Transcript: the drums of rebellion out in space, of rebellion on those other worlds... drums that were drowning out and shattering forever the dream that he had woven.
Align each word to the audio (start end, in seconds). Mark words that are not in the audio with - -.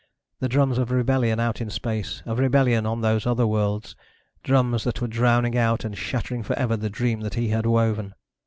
the 0.39 0.49
drums 0.49 0.79
of 0.79 0.89
rebellion 0.89 1.39
out 1.39 1.61
in 1.61 1.69
space, 1.69 2.23
of 2.25 2.39
rebellion 2.39 2.87
on 2.87 3.01
those 3.01 3.27
other 3.27 3.45
worlds... 3.45 3.95
drums 4.41 4.83
that 4.83 4.99
were 4.99 5.07
drowning 5.07 5.55
out 5.55 5.85
and 5.85 5.95
shattering 5.95 6.41
forever 6.41 6.75
the 6.75 6.89
dream 6.89 7.19
that 7.19 7.35
he 7.35 7.49
had 7.49 7.67
woven. 7.67 8.15